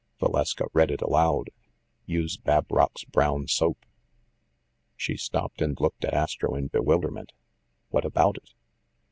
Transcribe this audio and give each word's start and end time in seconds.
Valeska 0.19 0.65
read 0.73 0.89
it 0.89 1.03
aloud: 1.03 1.51
"Use 2.07 2.35
Babrock's 2.35 3.03
Brown 3.03 3.47
Soap." 3.47 3.77
She 4.95 5.15
stopped 5.15 5.61
and 5.61 5.79
looked 5.79 6.03
at 6.03 6.15
Astro 6.15 6.55
in 6.55 6.69
bewilder 6.69 7.11
ment. 7.11 7.33
"What 7.89 8.03
about 8.05 8.37
it?"" 8.37 8.49